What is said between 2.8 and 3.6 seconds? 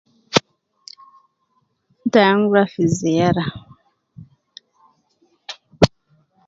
ziyara